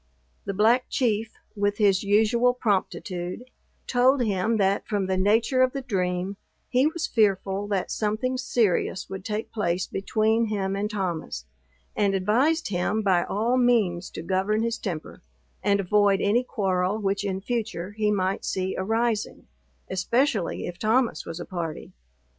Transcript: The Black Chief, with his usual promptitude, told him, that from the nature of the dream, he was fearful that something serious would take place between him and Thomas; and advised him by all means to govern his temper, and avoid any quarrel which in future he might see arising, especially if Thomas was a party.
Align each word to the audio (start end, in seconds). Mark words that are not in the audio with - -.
The 0.45 0.53
Black 0.55 0.85
Chief, 0.89 1.35
with 1.55 1.77
his 1.77 2.01
usual 2.03 2.55
promptitude, 2.55 3.51
told 3.85 4.23
him, 4.23 4.57
that 4.57 4.87
from 4.87 5.05
the 5.05 5.15
nature 5.15 5.61
of 5.61 5.73
the 5.73 5.81
dream, 5.83 6.37
he 6.69 6.87
was 6.87 7.05
fearful 7.05 7.67
that 7.67 7.91
something 7.91 8.35
serious 8.39 9.11
would 9.11 9.23
take 9.23 9.51
place 9.51 9.85
between 9.85 10.45
him 10.45 10.75
and 10.75 10.89
Thomas; 10.89 11.45
and 11.95 12.15
advised 12.15 12.69
him 12.69 13.03
by 13.03 13.23
all 13.23 13.57
means 13.57 14.09
to 14.13 14.23
govern 14.23 14.63
his 14.63 14.79
temper, 14.79 15.21
and 15.61 15.79
avoid 15.79 16.19
any 16.19 16.43
quarrel 16.43 16.97
which 16.97 17.23
in 17.23 17.39
future 17.39 17.91
he 17.91 18.09
might 18.09 18.43
see 18.43 18.73
arising, 18.79 19.45
especially 19.87 20.65
if 20.65 20.79
Thomas 20.79 21.27
was 21.27 21.39
a 21.39 21.45
party. 21.45 21.93